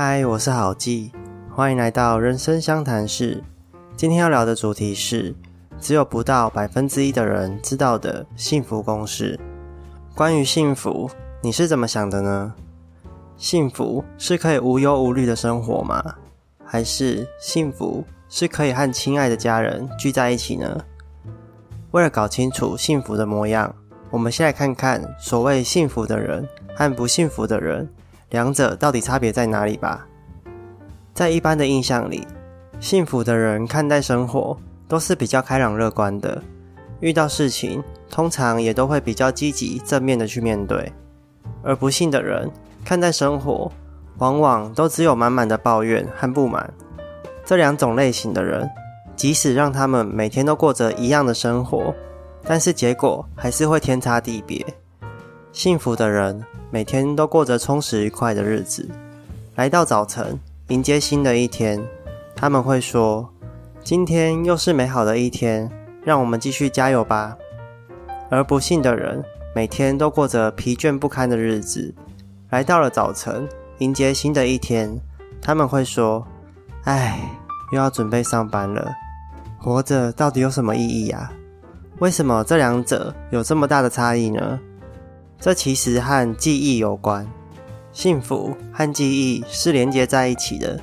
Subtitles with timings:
[0.00, 1.10] 嗨，我是郝记，
[1.52, 3.42] 欢迎来到人生相谈室。
[3.96, 5.34] 今天要聊的主题是，
[5.80, 9.36] 只有不到百分之一的人知道的幸福公式。
[10.14, 11.10] 关于幸福，
[11.42, 12.54] 你是怎么想的呢？
[13.36, 16.00] 幸福是可以无忧无虑的生活吗？
[16.64, 20.80] 还是幸福是可以和亲爱的家人聚在一起呢？
[21.90, 23.74] 为了搞清楚幸福的模样，
[24.12, 27.88] 我们先来看看所谓幸福的人和不幸福的人。
[28.30, 30.06] 两者到底差别在哪里吧？
[31.14, 32.26] 在一般的印象里，
[32.78, 36.42] 幸福的人看待生活都是比较开朗乐观的，
[37.00, 40.92] 遇到事情通常也都会比较积极正面的去面对；
[41.62, 42.50] 而不幸的人
[42.84, 43.72] 看待生活，
[44.18, 46.72] 往往都只有满满的抱怨和不满。
[47.46, 48.68] 这两种类型的人，
[49.16, 51.94] 即使让他们每天都过着一样的生活，
[52.44, 54.64] 但是结果还是会天差地别。
[55.50, 56.44] 幸福的人。
[56.70, 58.86] 每天都过着充实愉快的日子，
[59.54, 61.82] 来到早晨，迎接新的一天。
[62.36, 63.26] 他们会说
[63.82, 65.70] ：“今天又是美好的一天，
[66.04, 67.34] 让我们继续加油吧。”
[68.28, 71.94] 而不幸的人，每天都过着疲倦不堪的日子，
[72.50, 74.94] 来到了早晨，迎接新的一天。
[75.40, 76.22] 他们会说
[76.84, 77.18] ：“唉，
[77.72, 78.92] 又要准备上班了。
[79.58, 81.32] 活着到底有什么意义呀？
[81.98, 84.60] 为什么这两者有这么大的差异呢？”
[85.40, 87.24] 这其实和记忆有关，
[87.92, 90.80] 幸福和记忆是连接在一起的。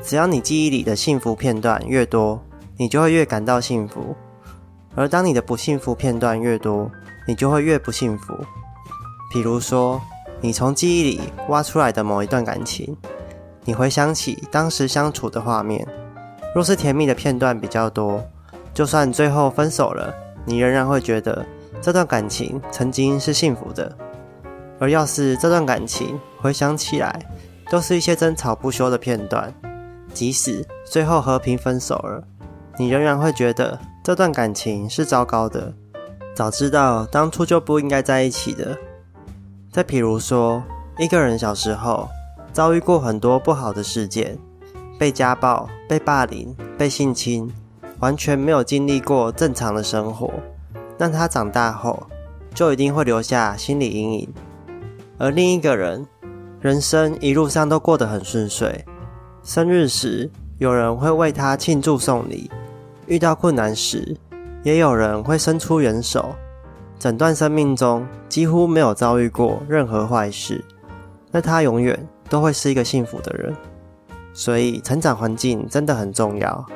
[0.00, 2.40] 只要你记忆里的幸福片段越多，
[2.76, 4.14] 你就会越感到幸福；
[4.94, 6.88] 而当你的不幸福片段越多，
[7.26, 8.32] 你就会越不幸福。
[9.32, 10.00] 比如说，
[10.40, 12.96] 你从记忆里挖出来的某一段感情，
[13.64, 15.84] 你回想起当时相处的画面，
[16.54, 18.24] 若是甜蜜的片段比较多，
[18.72, 21.44] 就算最后分手了，你仍然会觉得。
[21.82, 23.96] 这段感情曾经是幸福的，
[24.78, 27.26] 而要是这段感情回想起来
[27.70, 29.52] 都是一些争吵不休的片段，
[30.12, 32.22] 即使最后和平分手了，
[32.76, 35.72] 你仍然会觉得这段感情是糟糕的。
[36.34, 38.76] 早知道当初就不应该在一起的。
[39.72, 40.62] 再比如说，
[40.98, 42.08] 一个人小时候
[42.52, 44.36] 遭遇过很多不好的事件，
[44.98, 47.50] 被家暴、被霸凌、被性侵，
[48.00, 50.30] 完全没有经历过正常的生活。
[51.00, 52.06] 但他长大后，
[52.54, 54.28] 就一定会留下心理阴影。
[55.16, 56.06] 而另一个人，
[56.60, 58.84] 人生一路上都过得很顺遂，
[59.42, 62.50] 生日时有人会为他庆祝送礼，
[63.06, 64.14] 遇到困难时，
[64.62, 66.34] 也有人会伸出援手。
[66.98, 70.62] 整段生命中几乎没有遭遇过任何坏事，
[71.30, 73.56] 那他永远都会是一个幸福的人。
[74.34, 76.66] 所以，成长环境真的很重要。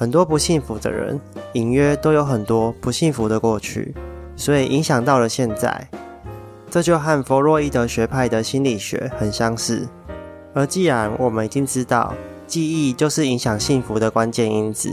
[0.00, 1.20] 很多不幸福的人，
[1.52, 3.94] 隐约都有很多不幸福的过去，
[4.34, 5.86] 所以影响到了现在。
[6.70, 9.86] 这就和弗洛伊德学派的心理学很相似。
[10.54, 12.14] 而既然我们已经知道
[12.46, 14.90] 记忆就是影响幸福的关键因子，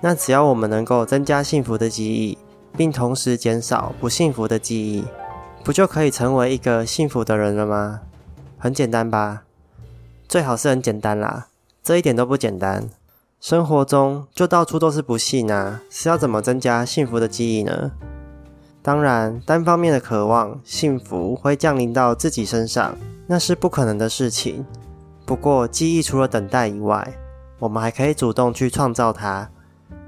[0.00, 2.36] 那只要我们能够增加幸福的记忆，
[2.76, 5.04] 并同时减少不幸福的记忆，
[5.62, 8.00] 不就可以成为一个幸福的人了吗？
[8.58, 9.44] 很简单吧？
[10.26, 11.46] 最好是很简单啦，
[11.84, 12.88] 这一点都不简单。
[13.42, 17.90] 生活中就到处都是不幸啊，是要怎么增加幸福的记忆呢？
[18.80, 24.64] 当然，单方面的渴望幸福会降临到自己身上，那是不可能的事情。
[25.26, 27.04] 不过，记忆除了等待以外，
[27.58, 29.50] 我们还可以主动去创造它。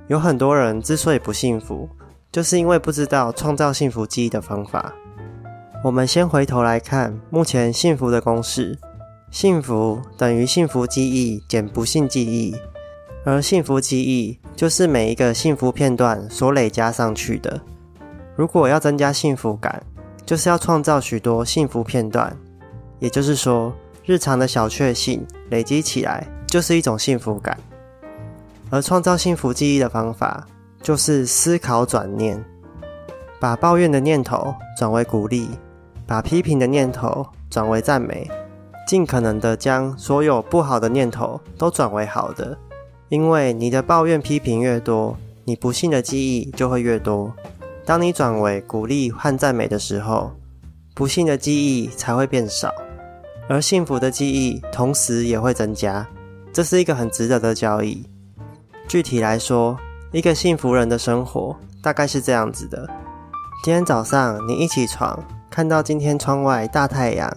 [0.07, 1.89] 有很多人之所以不幸福，
[2.31, 4.95] 就是因为不知道创造幸福记忆的方法。
[5.83, 8.79] 我们先回头来看目前幸福的公式：
[9.33, 12.55] 幸福等于幸福记忆减不幸记忆。
[13.25, 17.59] 而幸福记忆就是每一个幸福片段所累加上去的。
[18.37, 19.83] 如果要增加幸福感，
[20.27, 22.37] 就是要创造许多幸福片段。
[22.99, 23.73] 也就是说，
[24.05, 27.59] 日常的小确幸累积起来就是一种幸福感。
[28.71, 30.47] 而创造幸福记忆的方法，
[30.83, 32.43] 就是思考转念，
[33.41, 35.49] 把抱怨的念头转为鼓励，
[36.07, 38.31] 把批评的念头转为赞美，
[38.87, 42.57] 尽可能的将所有不好的念头都转为好的。
[43.15, 47.33] 因为你的抱怨批评越多，你不幸的记忆就会越多。
[47.85, 50.33] 当你转为鼓励和赞美的时候，
[50.97, 52.75] 不幸的记忆才会变少，
[53.49, 56.05] 而幸福的记忆同时也会增加。
[56.53, 58.05] 这是一个很值得的交易。
[58.89, 59.79] 具体来说，
[60.11, 62.85] 一个幸福人的生活大概是这样子的：
[63.63, 65.17] 今天早上你一起床，
[65.49, 67.33] 看到今天窗外大太阳，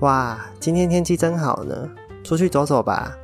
[0.00, 1.88] 哇，今天天气真好呢，
[2.24, 3.16] 出去走走吧。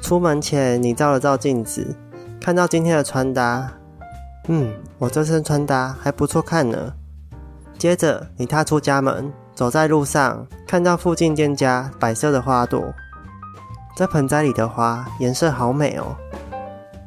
[0.00, 1.96] 出门前，你照了照镜子，
[2.40, 3.72] 看到今天的穿搭，
[4.48, 6.92] 嗯，我这身穿搭还不错看呢。
[7.78, 12.94] 接着，你踏出家门，走在路上，看到附近店家摆设的花朵，
[13.96, 16.16] 这盆栽里的花颜色好美哦。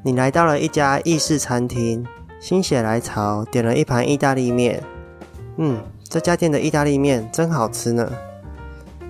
[0.04, 2.06] 你来到了一家意式餐厅，
[2.40, 4.84] 心血来潮点了一盘意大利面。
[5.58, 5.78] 嗯，
[6.08, 8.12] 这家店的意大利面真好吃呢。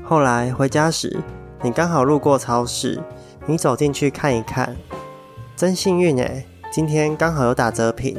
[0.04, 1.20] 后来回家时，
[1.62, 3.02] 你刚好路过超市，
[3.50, 4.78] 你走进去看一看，
[5.56, 8.16] 真幸运诶，今天刚好有打折品。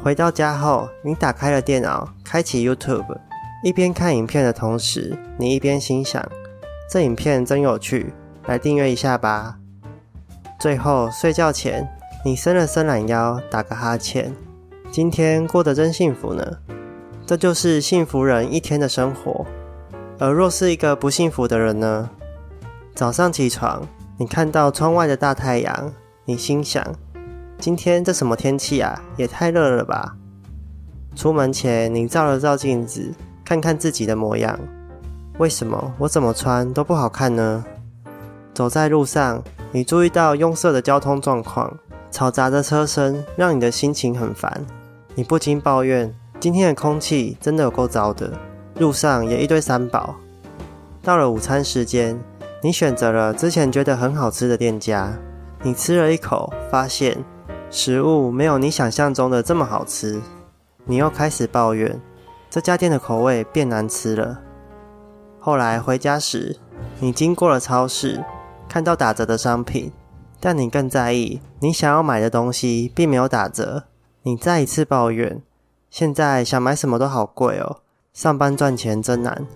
[0.00, 3.18] 回到家后，你打开了电脑，开启 YouTube，
[3.64, 6.24] 一边看影片的同时，你一边心想：
[6.88, 8.14] 这影片真有趣。
[8.46, 9.56] 来订阅一下吧。
[10.60, 11.84] 最后睡觉前，
[12.24, 14.32] 你伸了伸懒腰，打个哈欠。
[14.92, 16.44] 今天过得真幸福呢。
[17.26, 19.44] 这就是幸福人一天的生活。
[20.20, 22.08] 而若是一个不幸福的人呢？
[22.94, 23.84] 早上起床，
[24.18, 25.92] 你看到窗外的大太阳，
[26.26, 26.84] 你心想：
[27.58, 29.02] 今天这什么天气啊？
[29.16, 30.14] 也太热了吧！
[31.16, 33.12] 出门前，你照了照镜子，
[33.44, 34.58] 看看自己的模样。
[35.38, 37.64] 为什么我怎么穿都不好看呢？
[38.52, 39.42] 走在路上，
[39.72, 41.74] 你注意到拥塞的交通状况，
[42.12, 44.64] 嘈杂的车声让你的心情很烦。
[45.14, 48.30] 你不禁抱怨：今天的空气真的有够糟的，
[48.78, 50.14] 路上也一堆三宝。
[51.02, 52.18] 到了午餐时间，
[52.64, 55.12] 你选择了之前觉得很好吃的店家。
[55.64, 57.18] 你吃了一口，发现
[57.70, 60.22] 食物没有你想象中的这么好吃。
[60.84, 62.00] 你又开始抱怨
[62.48, 64.40] 这家店的口味变难吃了。
[65.40, 66.56] 后来回家时，
[67.00, 68.24] 你经过了超市。
[68.68, 69.92] 看到打折的商品，
[70.40, 73.84] 但你更在意你想要买的东西并没有打折。
[74.22, 75.42] 你再一次抱怨，
[75.90, 77.80] 现在想买什么都好贵哦，
[78.14, 79.46] 上班赚钱真难。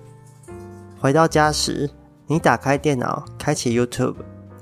[1.00, 1.88] 回到家时，
[2.28, 4.16] 你打开电脑，开启 YouTube，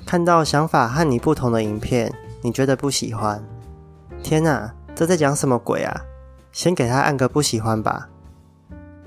[0.04, 2.12] 看到想法和你不同的影片，
[2.42, 3.42] 你觉得不喜欢。
[4.22, 6.02] 天哪，这在讲什么鬼啊？
[6.52, 8.08] 先给他按个不喜欢吧。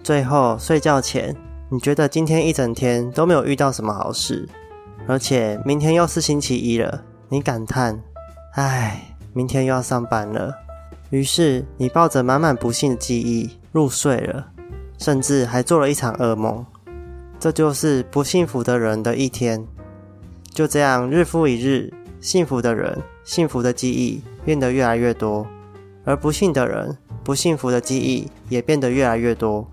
[0.03, 1.35] 最后睡觉前，
[1.69, 4.49] 你觉得今天一整天都没有遇到什么好事。
[5.07, 8.01] 而且明天又是星期一了，你感叹
[8.57, 10.51] ：“唉，明天又要上班了。”
[11.11, 14.47] 于是你抱着满满不幸的记忆入睡了，
[14.97, 16.65] 甚至还做了一场噩梦。
[17.39, 19.65] 这就是不幸福的人的一天。
[20.53, 25.45] 就这样日复一日，幸福的人幸福的记忆变得越来越多，
[26.03, 29.67] 而不幸的人不幸福的记忆也变得越来越多。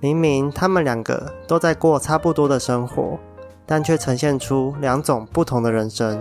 [0.00, 3.18] 明明他们两个都在过差不多的生活。
[3.64, 6.20] 但却呈现出两种不同的人生。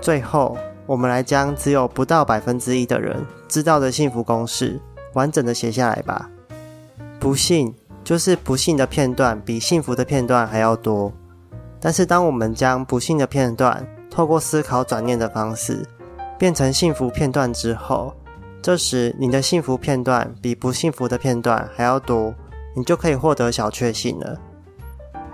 [0.00, 0.56] 最后，
[0.86, 3.16] 我们来将只有不到百分之一的人
[3.48, 4.78] 知道的幸福公式
[5.14, 6.30] 完整的写下来吧。
[7.18, 11.12] 不幸就是不幸的片段比幸福的片段还要多。
[11.80, 15.84] 但是，当我们将不幸的片段透过思考转念的方式
[16.38, 18.14] 变成幸福片段之后，
[18.60, 22.32] 这时你的幸福片段比不幸福的片段还要多，
[22.76, 24.38] 你就可以获得小确幸了。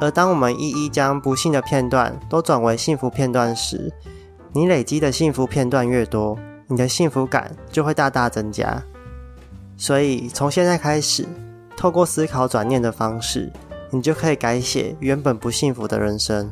[0.01, 3.93] 而当我们一一将不幸的片段都转为幸福片段时，
[4.53, 6.39] 你累积的幸福片段越多，
[6.69, 8.83] 你的幸福感就会大大增加。
[9.77, 11.27] 所以从现在开始，
[11.79, 13.53] 透过思考转念的方式，
[13.91, 16.51] 你就可以改写原本不幸福的人生。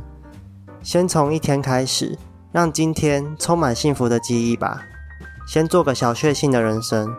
[0.85, 2.17] 先从一天开始，
[2.53, 4.81] 让今天充满幸福的记忆吧。
[5.49, 7.13] 先做个小确幸的人生，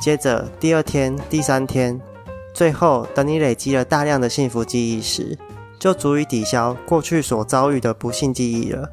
[0.00, 2.00] 接着第二天、第三天，
[2.52, 5.38] 最后等你累积了大量的幸福记忆时。
[5.78, 8.88] 就足以抵消过去所遭遇的不幸记忆了。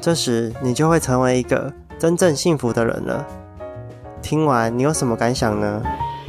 [0.00, 3.24] 这时，你就会成为一个真正幸福的人了。
[4.20, 5.80] 听完，你有什么感想呢？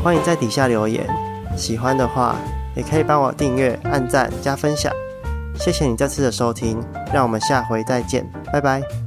[0.04, 1.25] 欢迎在底下留言。
[1.56, 2.36] 喜欢的话，
[2.76, 4.92] 也可以帮我订阅、按赞、加分享。
[5.58, 6.84] 谢谢你这次的收听，
[7.14, 9.05] 让我们下回再见，拜拜。